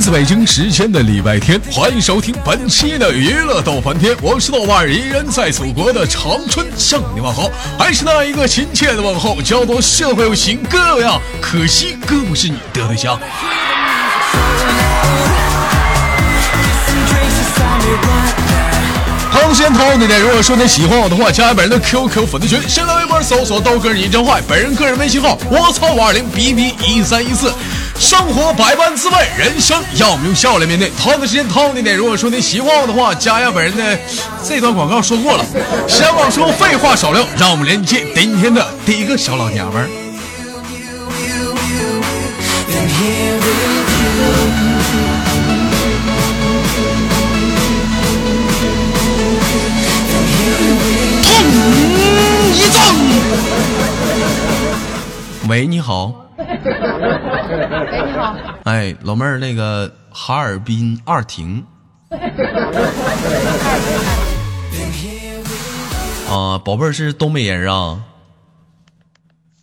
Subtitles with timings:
[0.00, 13.20] 来自北京时间的礼拜天，欢迎收听本期的娱乐逗翻天，我是豆瓣，依然在祖国的长春向你问好，还是那一个亲切的问候，叫做社会有型哥呀，可惜哥不是你的对象。
[19.30, 27.52] 同时间同样的，如果说你喜欢我的话，加本人的 QQ 粉丝群，新浪微博搜索豆哥你真坏，本人个人微信号我操五二零 B B 一三一四。
[28.00, 30.90] 生活百般滋味，人生要我们用笑来面对。
[30.98, 33.98] 同样的时间，同样的点，如果说您喜欢我的话，加一下本人的
[34.42, 35.44] 这段广告说过了。
[35.86, 39.88] 闲话说废话少聊，让我们连接今天的第一个小老娘们儿。
[52.54, 52.80] 一纵。
[55.48, 56.29] 喂，你好。
[56.50, 58.34] 喂，你好。
[58.64, 61.64] 哎，老妹儿，那个哈尔滨二婷。
[66.28, 68.02] 啊，宝贝儿是东北人啊？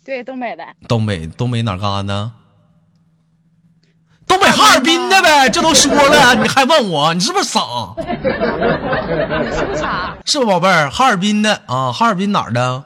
[0.04, 0.64] 对，东北的。
[0.88, 2.32] 东北，东北哪嘎呢？
[4.26, 7.60] 东北哈尔滨的呗，这都说了，你还问我，你是不是傻？
[7.98, 8.02] 你
[9.54, 10.16] 是不是傻？
[10.24, 12.82] 是不，宝贝儿，哈尔滨的啊，哈尔滨哪儿的？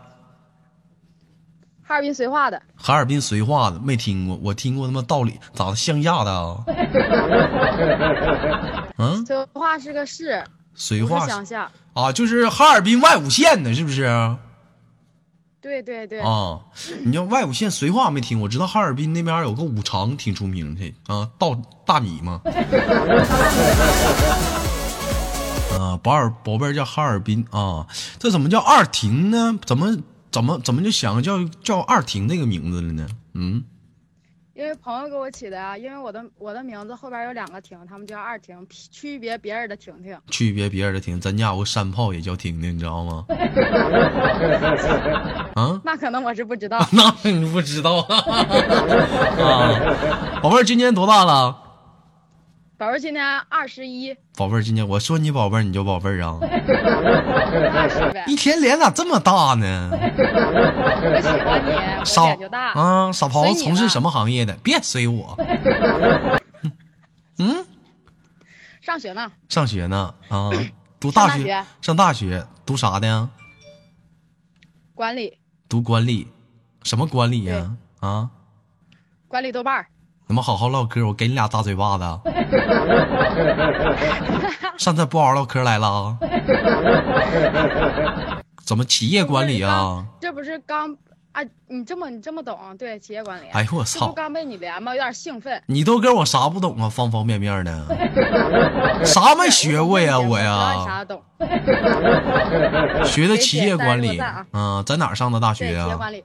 [1.93, 2.63] 哈尔滨绥化的。
[2.75, 6.57] 哈尔滨绥化的没听过，我听过他妈道理，咋的乡下的啊？
[8.97, 10.43] 嗯，绥化是个市，
[10.75, 14.07] 绥化乡下啊，就是哈尔滨外五县的，是不是？
[15.61, 16.61] 对对对啊，
[17.05, 18.49] 你要外五县绥化没听过？
[18.49, 21.55] 知道哈尔滨那边有个五常挺出名的啊，稻
[21.85, 22.41] 大米嘛？
[25.79, 27.87] 啊，宝尔宝贝儿叫哈尔滨啊，
[28.19, 29.59] 这怎么叫二停呢？
[29.67, 29.95] 怎么
[30.33, 33.07] 怎么怎么就想叫叫二婷那个名字了呢？
[33.35, 33.63] 嗯。
[34.55, 40.15] 因为朋友给我起的啊，因为我的我的名字后边有两个婷，他们叫二婷， 区别别人的婷婷。
[40.29, 43.25] 区别别人的婷，咱家有个山炮也叫婷婷，你知道吗？
[45.57, 45.81] 啊？
[45.83, 46.87] 那可能我是不知道。
[46.93, 48.05] 那你不知道啊？
[50.43, 51.62] 宝贝儿今年多大了？
[52.83, 54.13] 宝贝儿今年二十一。
[54.37, 56.37] 宝贝儿今年，我说你宝贝儿，你就宝贝儿啊？
[56.41, 58.25] 那 是呗。
[58.27, 59.89] 一天脸咋这么大呢？
[59.93, 62.73] 我喜欢你，我脸就大。
[62.73, 64.53] 啊，傻狍子从事什么行业的？
[64.65, 65.39] 别随我。
[67.39, 67.65] 嗯。
[68.81, 69.31] 上学呢。
[69.49, 70.51] 上学呢啊？
[70.99, 71.65] 读大学？
[71.81, 72.45] 上大学？
[72.67, 73.29] 读啥的呀？
[74.93, 75.39] 管理。
[75.69, 76.27] 读管理？
[76.83, 77.77] 什么管理呀？
[78.01, 78.29] 啊？
[79.29, 79.87] 管理豆瓣儿。
[80.33, 82.05] 咱们好好唠嗑，我给你俩大嘴巴子。
[84.79, 86.17] 上这不好好唠嗑来了？
[88.65, 90.03] 怎么企业管理啊？
[90.23, 90.97] 这不是刚
[91.33, 91.43] 啊？
[91.69, 92.59] 你这么你这么懂？
[92.79, 93.49] 对，企业管理。
[93.53, 94.11] 哎呦我操！
[94.13, 94.95] 刚被你连吗？
[94.95, 95.63] 有点兴奋。
[95.67, 96.89] 你都跟我啥不懂啊？
[96.89, 97.95] 方方面面的，
[99.05, 100.19] 啥没学过呀？
[100.19, 100.83] 我呀。
[100.87, 101.23] 啥懂？
[103.05, 104.47] 学的企业管理啊？
[104.87, 105.85] 在哪上的大学啊？
[105.85, 106.25] 企业管理，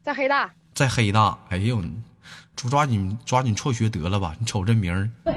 [0.00, 0.48] 在黑大。
[0.72, 1.36] 在黑大。
[1.48, 1.82] 哎呦。
[2.58, 4.34] 抓抓紧抓紧辍学得了吧！
[4.40, 5.08] 你瞅这名儿，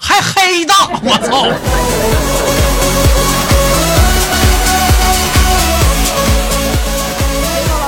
[0.00, 1.46] 还黑道，我操！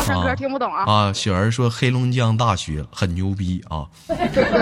[0.07, 0.85] 上课听不懂啊！
[0.87, 3.87] 啊，雪儿说黑龙江大学很牛逼啊！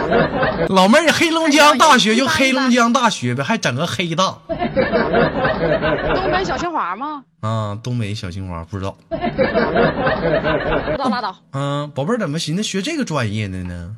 [0.71, 4.39] 老妹儿，黑龙江大学就黑龙江大学呗，还整个黑大。
[4.49, 7.25] 东北小清华吗？
[7.41, 8.97] 啊，东北小清华不知道。
[9.11, 11.37] 不知道拉倒。
[11.53, 13.97] 嗯，宝贝儿怎么寻思学这个专业的呢？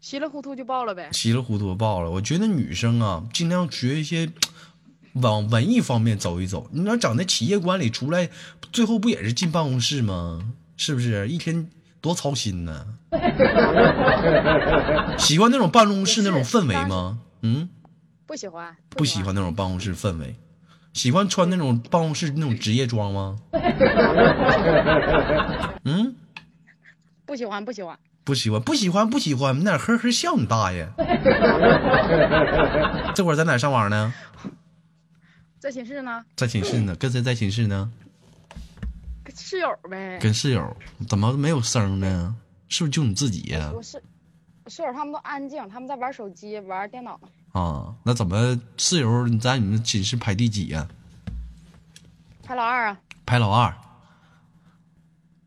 [0.00, 1.10] 稀里糊涂就报了呗。
[1.12, 2.10] 稀里糊涂报了。
[2.10, 4.28] 我觉得女生啊，尽量学一些
[5.14, 6.68] 往文艺方面走一走。
[6.72, 8.28] 你要整那企业管理出来，
[8.72, 10.40] 最后不也是进办公室吗？
[10.76, 11.68] 是不是一天
[12.00, 12.86] 多操心呢？
[15.18, 17.18] 喜欢那种办公室那种氛围吗？
[17.42, 17.68] 嗯，
[18.26, 18.76] 不喜欢。
[18.90, 20.36] 不喜欢那种办公室氛围。
[20.92, 23.36] 喜欢穿那种办公室那种职业装吗？
[25.84, 26.16] 嗯，
[27.24, 30.88] 不喜欢，不喜欢，不喜欢，不喜欢，不喜欢，你哪呵呵笑你大爷！
[33.14, 34.12] 这会儿在哪上网呢？
[35.60, 36.24] 在寝室呢。
[36.34, 37.92] 在寝室呢，跟谁在寝室呢？
[39.22, 40.18] 跟室友呗。
[40.18, 40.74] 跟室友，
[41.06, 42.34] 怎么没有声呢？
[42.68, 43.70] 是不是就你自己呀？
[43.72, 44.02] 不是，
[44.68, 47.20] 室友他们都安静，他们在玩手机、玩电脑。
[47.52, 50.88] 啊，那怎么室友你在你们寝室排第几呀？
[52.42, 52.98] 排老二啊。
[53.26, 53.74] 排老二。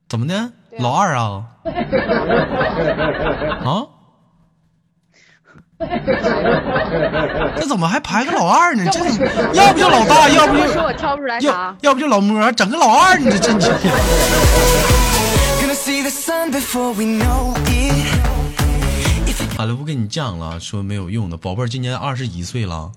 [0.08, 0.54] 怎么的？
[0.78, 1.50] 老二啊？
[3.66, 3.88] 啊？
[7.56, 8.86] 这怎么还排个老二呢？
[8.92, 9.00] 这
[9.54, 13.60] 要不就老大，要不就说我挑不出来啥，要不就老摸，整个老二，你这真。
[13.60, 13.72] it.
[19.58, 22.92] 俺了不跟你讲了，说没有用的，宝贝儿今年二十一岁了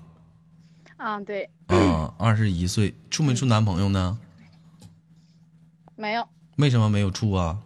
[0.97, 4.17] 啊，对，啊，二十一岁，处没处男朋友呢？
[5.95, 7.57] 没有，为什么没有处啊？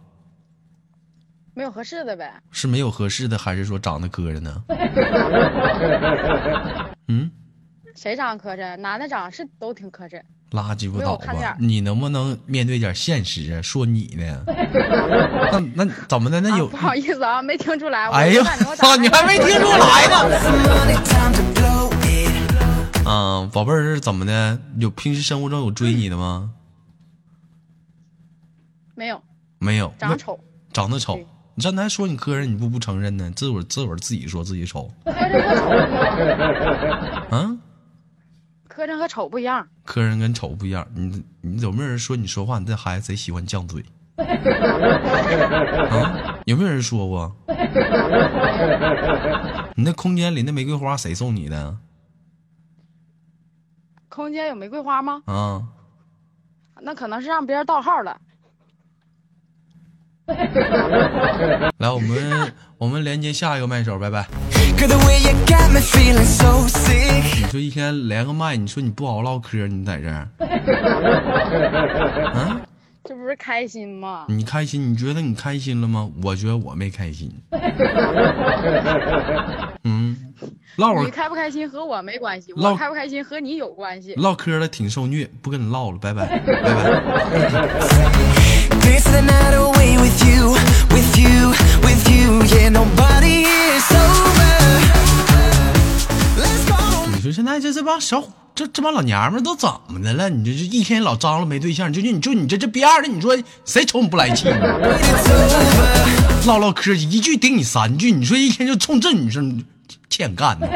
[1.54, 2.32] 没有合适的呗。
[2.50, 4.64] 是没有合适的，还是说长得磕碜呢？
[7.08, 7.30] 嗯，
[7.94, 8.76] 谁长得磕碜？
[8.78, 10.20] 男的长得是都挺磕碜。
[10.52, 11.56] 拉鸡巴倒吧！
[11.58, 13.62] 你能不能面对点现实啊？
[13.62, 14.44] 说你呢？
[15.50, 16.40] 那那怎么的？
[16.42, 18.06] 那有啊、不好意思啊，没听出来。
[18.10, 18.42] 哎呀
[18.76, 18.94] 操！
[18.96, 20.16] 你还没听出来呢.
[23.10, 24.58] 啊，宝贝儿是怎么的？
[24.78, 26.50] 有平时生活中有追你的吗？
[28.94, 29.22] 没有
[29.58, 30.38] 没有，长得丑，
[30.72, 31.26] 长得丑对。
[31.54, 33.30] 你刚才说你磕碜，你不不承认呢？
[33.36, 34.90] 自我自我自己说自己丑，
[37.30, 37.58] 啊？
[38.68, 39.68] 磕碜和丑不一样。
[39.84, 40.86] 磕碜跟丑不一样。
[40.94, 43.84] 你你有没有人说你说话，你这孩子贼喜欢犟嘴？
[45.90, 46.38] 啊？
[46.46, 47.36] 有没有人说过？
[49.76, 51.76] 你那空间里那玫瑰花谁送你的？
[54.08, 55.22] 空间有玫瑰花吗？
[55.26, 55.62] 啊？
[56.80, 58.18] 那可能是让别人盗号了。
[61.78, 64.24] 来，我们我们连接下一个麦手，拜拜。
[64.54, 64.60] 你
[67.50, 70.28] 说一天连个麦，你说你不好好唠嗑，你在这儿，
[72.34, 72.60] 啊？
[73.04, 74.26] 这不是开心吗？
[74.28, 74.92] 你开心？
[74.92, 76.08] 你觉得你开心了吗？
[76.22, 77.28] 我觉得我没开心。
[79.82, 80.11] 嗯，
[80.76, 84.14] 唠会儿你开不开心和我没关系，唠我开不开心和你有关系。
[84.16, 86.90] 唠嗑了，挺受虐，不跟你唠了，拜拜，拜拜。
[88.80, 90.56] Dance the night away with you,
[90.90, 91.52] with you,
[91.82, 92.42] with you.
[92.44, 94.56] Yeah, nobody is sober.
[96.38, 97.06] Let's go.
[97.14, 100.30] 你说现在这这帮小伙，这这帮老娘们都怎么的了？
[100.30, 104.56] 你这这一天老张罗没对象，就就你就你这这逼样的，你说谁瞅你不来气呢？
[106.46, 109.62] 唠唠嗑一句顶你三句，你说一天就冲这女生
[110.12, 110.68] 欠干呢。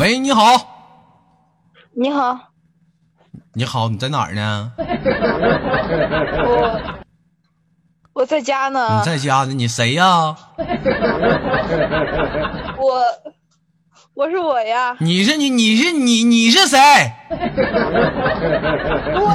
[0.00, 0.42] 喂，你好。
[1.94, 2.36] 你好。
[3.52, 4.72] 你好，你在哪儿呢？
[6.44, 6.80] 我
[8.14, 8.98] 我在家呢。
[8.98, 9.54] 你在家呢？
[9.54, 10.36] 你谁呀？
[12.76, 13.04] 我。
[14.18, 16.76] 我是我呀，你是你你是你你是谁？
[17.30, 17.36] 我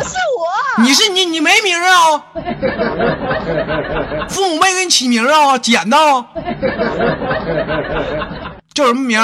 [0.03, 2.25] 是我，你是你你没名啊？
[4.27, 5.57] 父母没给你起名啊？
[5.57, 5.97] 捡的？
[8.73, 9.17] 叫什么名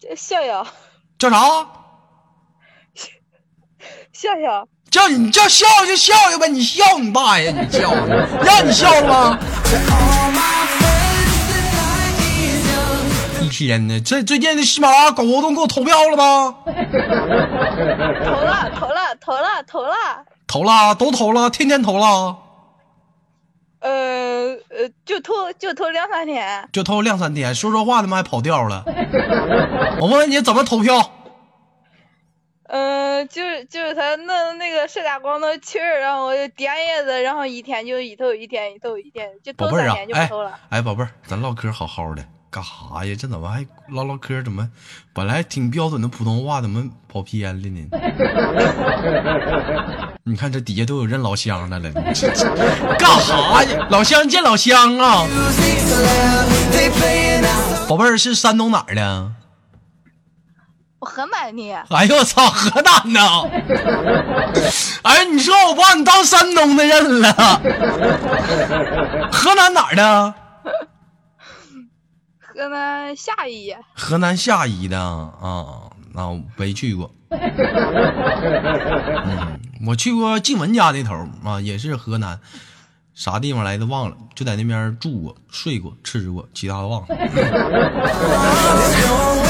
[0.00, 0.16] 叫？
[0.16, 0.66] 笑笑
[1.16, 1.38] 叫啥？
[4.12, 7.94] 笑笑，叫你叫笑就笑笑呗，你笑你大爷，你笑，
[8.42, 9.38] 让你笑了吗？
[13.66, 16.54] 天呢，这最近的喜马拉雅搞活动给我投票了吗？
[18.24, 19.94] 投了投了投了投了，
[20.46, 22.38] 投了，都投了，天天投了，
[23.80, 23.90] 呃
[24.70, 28.84] 呃，就投就投两三天，就投两三天，说说话他妈还跑调了。
[30.00, 31.12] 我问问你怎么投票？
[32.70, 40.58] 嗯、就是就是他弄那个射哑光的气儿，然后我就点叶子，然后一天就一投一天一投一天，就投宝贝啊三天就，不哎投了。
[40.68, 43.14] 哎，宝贝儿，咱唠嗑好好的，干啥呀？
[43.18, 44.42] 这怎么还唠唠嗑？
[44.42, 44.66] 怎么
[45.12, 47.86] 本来挺标准的普通话，怎么跑偏了呢？
[50.24, 51.90] 你看这底下都有认老乡的了，
[52.98, 53.86] 干啥呀？
[53.90, 55.24] 老乡见老乡啊
[57.88, 59.32] 宝贝儿是山东哪儿的？
[61.00, 63.20] 我河南的，哎呦我操，河南的！
[65.02, 67.32] 哎，你说我把你当山东的认了。
[69.30, 70.34] 河南哪儿的？
[72.58, 77.08] 河南夏邑，河南夏邑的啊，那我没去过。
[77.30, 77.38] 嗯，
[79.86, 82.40] 我去过静文家那头儿啊，也是河南，
[83.14, 87.06] 啥地方来的忘了，就在那边住过、睡过、吃过，其他的忘了。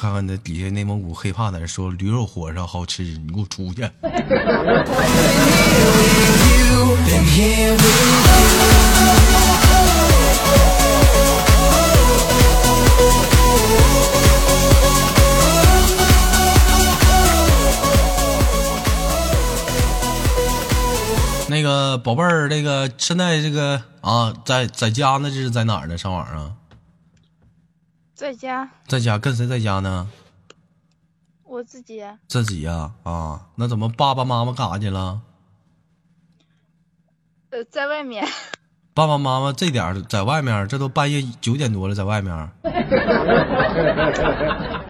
[0.00, 3.82] 看看那底下内蒙古黑怕在说驴肉火烧好吃，你给我出去！
[21.48, 25.98] 那个宝贝儿，那个现在这个啊，在在家呢，这是在哪儿呢？
[25.98, 26.52] 上网啊，
[28.18, 30.08] 在家在家跟谁在家呢？
[31.44, 35.20] 我自己自己呀啊那怎么爸爸妈妈干啥去了？
[37.50, 38.26] 呃在外面，
[38.92, 42.34] 爸爸妈妈这点儿在外面，这都半夜九点多了，在外面。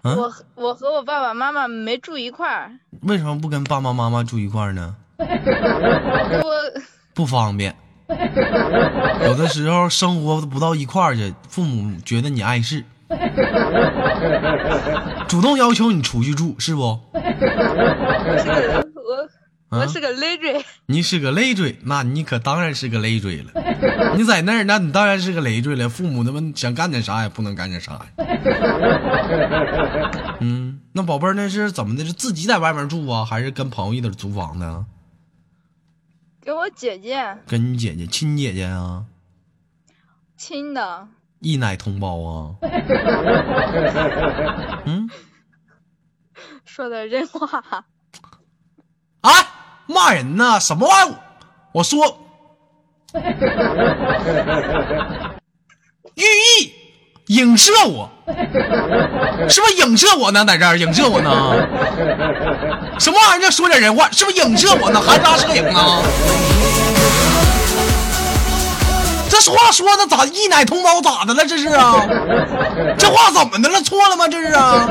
[0.01, 4.95] 嗯我和我和我爸爸妈妈没住一块儿，为什么不跟爸爸妈妈住一块儿呢？
[5.19, 6.81] 我
[7.13, 7.75] 不方便。
[8.09, 12.83] 有的时候生活不到一块儿去，父母觉得你碍事，
[15.27, 16.99] 主动要求你出去住，是不？
[17.13, 19.27] 是个我
[19.69, 23.51] 啊我是个累赘，你是个累赘，那你可当然是个累赘了。
[24.17, 25.89] 你在那儿，那你当然是个累赘了。
[25.89, 28.05] 父母他们想干点啥也不能干点啥呀。
[30.41, 32.05] 嗯，那宝贝儿那是怎么的？
[32.05, 34.85] 是自己在外面住啊，还是跟朋友一起租房呢？
[36.41, 39.05] 跟我姐姐跟你姐姐亲姐姐啊，
[40.35, 41.07] 亲的，
[41.39, 42.55] 一奶同胞啊。
[44.85, 45.09] 嗯，
[46.65, 47.63] 说的人话。
[49.21, 49.31] 啊，
[49.87, 50.59] 骂人呢？
[50.59, 51.15] 什么玩意儿？
[51.73, 52.17] 我说，
[56.15, 56.73] 寓意
[57.27, 58.09] 影射我，
[59.47, 60.43] 是不是影射我呢？
[60.45, 61.29] 在这儿影射我呢？
[62.99, 63.51] 什么玩意儿？
[63.51, 64.99] 说点人话，是不是影射我呢？
[65.01, 65.79] 含沙射影呢？
[69.29, 71.43] 这话说的咋一奶同胞咋的了？
[71.45, 72.05] 这是啊？
[72.97, 73.81] 这话怎么的了？
[73.81, 74.27] 错了吗？
[74.27, 74.61] 这是啊？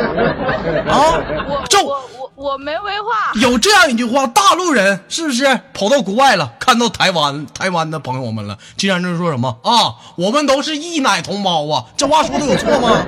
[0.88, 1.62] 啊我？
[1.68, 11.84] 就我我我没文化，有这样一句话，大陆人是不是跑到国外了，看到台湾台湾的朋友们了，竟然就说什么啊，我们都是一奶同胞啊？
[11.96, 13.04] 这话说的有错吗？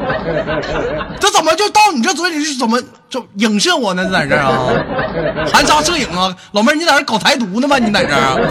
[1.21, 4.05] 这怎么就到你这嘴里是怎么就影射我呢？
[4.11, 4.67] 在这儿啊，
[5.53, 7.79] 含沙射影啊，老妹儿你在这搞台独呢吗？
[7.79, 8.37] 你在这儿啊？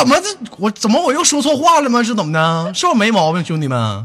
[0.00, 0.28] 怎么这
[0.58, 2.02] 我怎么我又说错话了吗？
[2.02, 2.72] 是怎么的？
[2.74, 4.02] 是不是没毛病，兄弟们？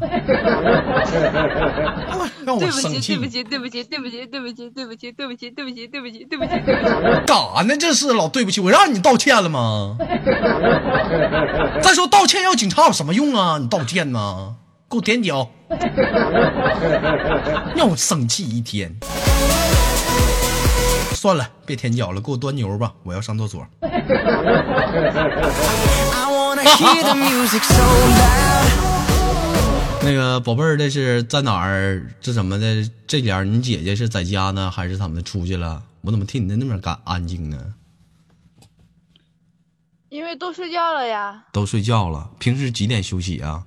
[2.44, 6.70] 让我对不起，生气对不起，对不起，对不起，对不起，对不起，对不起，对不起，对不起，对不起，对不起。
[6.70, 6.84] 干
[7.26, 7.76] 啥呢？
[7.78, 9.96] 这是老对不起，我让你道歉了吗？
[11.82, 13.58] 再说道歉要警察有什么用啊？
[13.58, 14.54] 你道歉呢？
[14.88, 15.48] 给我点脚，
[17.74, 18.94] 让我生气一天。
[21.26, 23.66] 算了，别舔脚了，给我端牛吧，我要上厕所。
[30.04, 32.08] 那个宝贝儿，这是在哪儿？
[32.20, 32.88] 这怎么的？
[33.08, 35.82] 这点儿你姐姐是在家呢，还是怎么的出去了？
[36.02, 37.74] 我怎么听你在那边干安静呢？
[40.08, 42.30] 因为都睡觉了呀，都睡觉了。
[42.38, 43.66] 平时几点休息啊？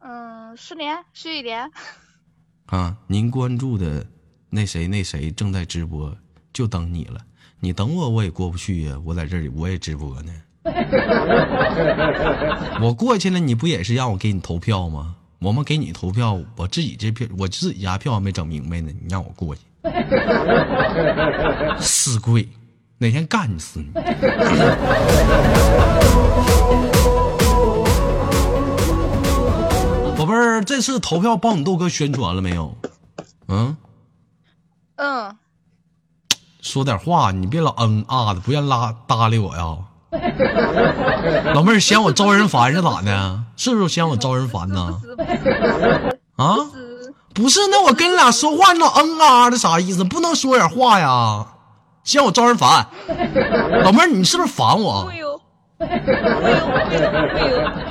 [0.00, 1.70] 嗯，十点十一点，
[2.66, 4.04] 啊，您关注的
[4.54, 6.16] 那谁那谁正在直播，
[6.52, 7.20] 就等你了。
[7.58, 8.96] 你等我，我也过不去呀。
[9.04, 10.32] 我在这里，我也直播呢。
[12.80, 15.16] 我过去了，你不也是让我给你投票吗？
[15.40, 19.62] 我们给你投票，我自己这票，我自己家票还没整明白呢，你让我过去，
[21.80, 22.48] 死贵，
[22.98, 23.86] 哪天干你死你！
[30.16, 32.72] 宝贝儿，这次投票帮你豆哥宣传了没有？
[33.48, 33.76] 嗯，
[34.96, 35.36] 嗯，
[36.60, 39.76] 说点话，你别老嗯啊的，不愿拉搭理我呀。
[41.52, 43.40] 老妹儿嫌我招人烦是咋的？
[43.56, 45.00] 是不是嫌我招人烦呢？
[46.36, 46.56] 啊，
[47.34, 50.04] 不是，那我跟你俩说话，你老嗯啊的啥意思？
[50.04, 51.46] 不能说点话呀？
[52.04, 52.86] 嫌我招人烦？
[53.82, 55.10] 老妹儿，你是不是烦我。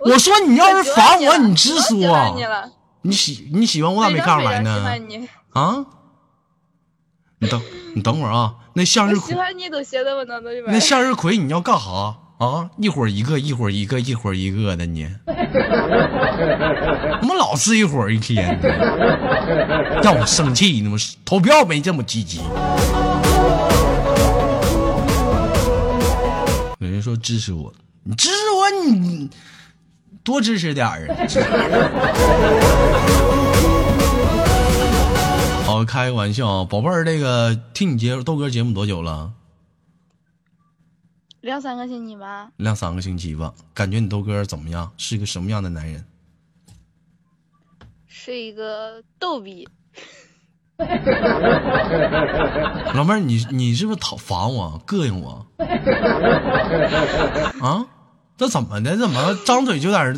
[0.05, 1.97] 我说你要是烦我，你直说
[3.03, 3.11] 你。
[3.11, 4.89] 喜你喜欢我咋没看出来呢
[5.51, 5.85] 啊？
[7.43, 7.61] 你等
[7.93, 10.79] 你等会儿啊，那向日葵喜，欢你都写在我脑子里边那。
[10.79, 12.69] 向日葵你要干啥啊？
[12.77, 15.05] 一会儿一个，一会儿一个，一会儿一个的你，
[17.19, 18.69] 怎么老是一会儿一天的，
[20.01, 20.89] 让我生气呢？
[20.91, 22.39] 我投票没这么积极。
[26.79, 27.73] 有人说支持我，
[28.03, 29.29] 你支持我，你
[30.23, 31.13] 多支持点儿啊！
[35.83, 39.33] 好，开个玩笑啊，宝贝儿，这个听你节豆哥节目多久了？
[41.41, 43.53] 两三个星期吧，两三个星期吧。
[43.73, 44.93] 感觉你豆哥怎么样？
[44.97, 46.05] 是一个什么样的男人？
[48.07, 49.67] 是一个逗比。
[52.93, 55.45] 老妹儿，你你是不是讨烦我、膈应我？
[57.61, 57.85] 啊？
[58.37, 58.95] 这怎么的？
[58.95, 60.17] 怎么张嘴就在这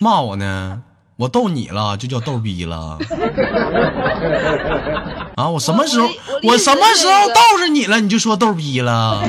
[0.00, 0.82] 骂我呢？
[1.16, 2.98] 我逗你了，就叫逗逼了。
[5.50, 5.52] 啊！
[5.52, 6.08] 我什么时候
[6.44, 8.00] 我什么时候逗着你了？
[8.00, 8.92] 你就说逗逼了？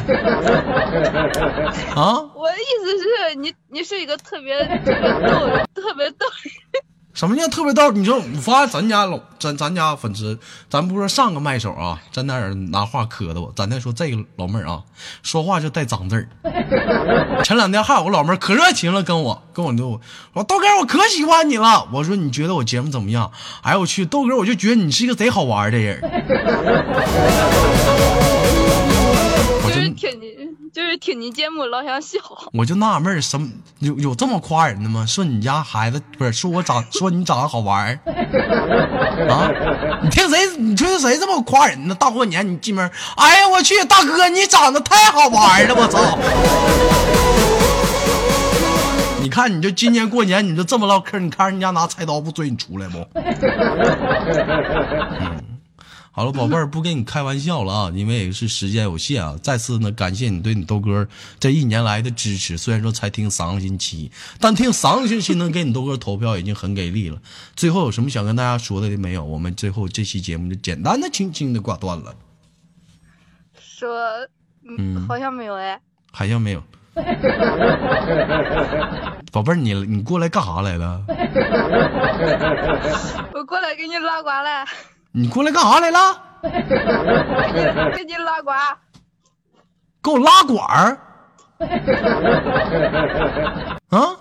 [1.96, 2.22] 啊？
[2.36, 5.66] 我的意思是你，你是一个特别特别逗、特别逗人
[7.22, 7.92] 什么叫特别逗？
[7.92, 10.40] 你说我发现咱家老咱咱家粉丝，
[10.72, 14.82] 咱不说上个麦手啊，在那儿拿话磕的我，咱再说这个老妹儿啊，
[15.22, 16.28] 说话就带脏字儿。
[17.46, 20.02] 前两天还有个老妹儿可热情了，跟我跟我就
[20.34, 21.88] 我豆哥，我可喜欢你了。
[21.94, 23.32] 我说你觉得我节目怎么样？
[23.62, 26.02] 哎呦我去，豆哥，我就觉得你是一个贼好玩的人。
[30.74, 32.18] 就是听你，节目老想笑。
[32.54, 33.46] 我就纳闷，什么
[33.80, 35.06] 有有这么夸人的吗？
[35.06, 38.00] 说你家孩子不是说我长说你长得好玩儿
[39.28, 39.52] 啊？
[40.02, 40.38] 你听谁？
[40.58, 41.96] 你听谁这么夸人呢？
[41.96, 46.18] 大过年你进门，哎呀我去，大哥你长得太好玩了，我操！
[49.22, 52.98] 你看，你就今年过年你就这么唠嗑，你看人家拿菜刀不追你出来不？
[55.20, 55.44] 嗯
[56.14, 59.38] 好了，宝贝儿，不跟你开玩笑了啊，因为也是时间有限啊。
[59.42, 61.08] 再次呢，感谢你对你豆哥
[61.40, 62.58] 这一年来的支持。
[62.58, 67.18] 虽然说才听三个星期，但听三个星期能给你豆哥投票已经很给力了。
[67.56, 69.24] 最后有什么想跟大家说的没有？
[69.24, 72.14] 我们最后这期节目就简单的、轻轻的挂断了，
[73.58, 73.98] 说，
[74.68, 75.80] 嗯，好像没有哎。
[76.12, 76.62] 好像没有。
[79.32, 81.02] 宝贝儿，你你过来干啥来了？
[83.34, 84.66] 我过来给你拉呱来，
[85.14, 86.24] 你过来干啥来了？
[87.96, 88.52] 给你拉呱。
[90.02, 90.98] 给我拉管儿？
[93.90, 94.18] 啊？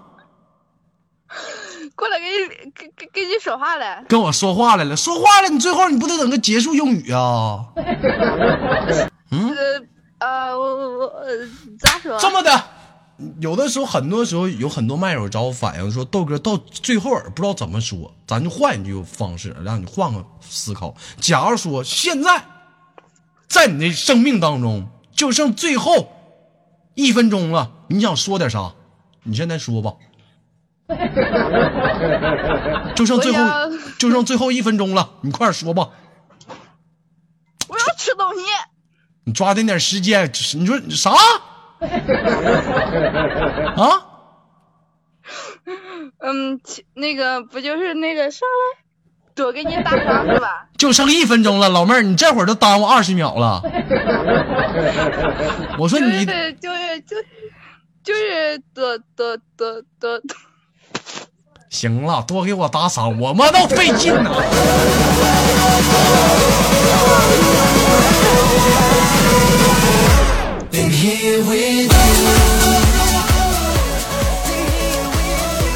[1.95, 4.05] 过来给你给给给你说话来。
[4.09, 7.67] 跟我说话来了，说话了，你最后你不得等个结束用语啊？
[9.31, 9.55] 嗯
[10.19, 11.23] 呃，我我
[11.79, 12.19] 咋说？
[12.19, 12.51] 这么的，
[13.41, 20.95] 有的时候，很多时候有很多麦友找我反映说，豆哥到最后不知道怎么说，咱就换一句方式，让你换个思考。
[21.21, 22.45] 假如说现在
[23.49, 26.13] 在你的生命当中就剩最后
[26.95, 28.73] 一分钟了，你想说点啥？
[29.23, 29.95] 你现在说吧。
[32.97, 33.39] 就剩最后
[33.99, 35.91] 就剩最后一分钟了，你快点说吧。
[37.69, 38.41] 我要吃东西。
[39.25, 41.13] 你抓紧点时间，你说啥？
[43.77, 44.07] 啊？
[46.21, 46.59] 嗯，
[46.95, 48.83] 那个不就是那个啥来，
[49.35, 50.67] 多给你打赏是吧？
[50.77, 53.63] 就剩一分钟了，老妹儿，你这会儿都耽误二十秒了。
[55.79, 57.01] 我说就是你就是就是
[58.03, 60.21] 就是多多多多。
[61.71, 64.31] 行了，多给我打赏，我妈都费劲呢。
[70.73, 71.91] Been here with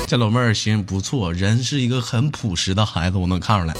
[0.06, 3.74] 这老妹儿心不错，人是一个很朴实的孩子，我能看出来。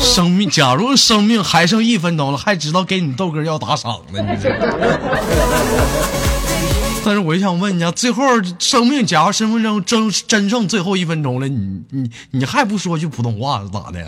[0.00, 4.48] 生命，假如生命还剩一分钟了，还知道给你豆哥要打赏呢，你这。
[7.04, 8.22] 但是我就想问你啊，最后
[8.60, 14.06] 生命，假如身份证真真剩最后一分钟了，你你你还不说句普通话是咋的呀？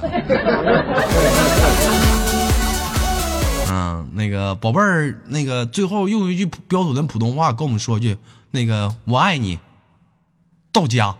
[4.10, 8.18] 嗯，那个宝贝儿，那个最后用一句标准的普通话跟我们说句，
[8.50, 9.58] 那个我爱你，
[10.72, 11.14] 到家。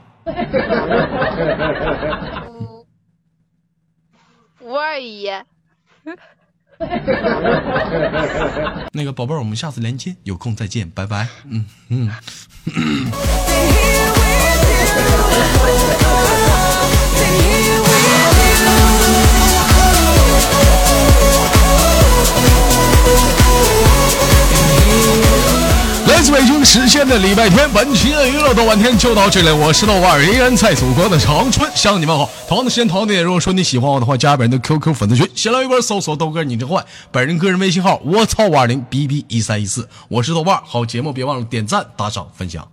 [4.61, 5.29] 五二一，
[8.93, 11.27] 那个宝贝儿，我们下次连接，有空再见，拜拜。
[11.45, 12.11] 嗯嗯。
[26.65, 29.51] 时间的礼拜天，本期的娱乐豆瓣天就到这里。
[29.51, 32.31] 我是豆瓣儿，依然在祖国的长春向你们好。
[32.49, 40.63] 同样的时间，同样的点，如果说你喜欢我的话，加本人的 QQ 粉丝群，新浪微博搜索豆哥你真坏，本人个人微信号我操五二零 bb 一三一四，我是豆瓣儿。
[40.65, 42.67] 好节目别忘了点赞、打赏、分享。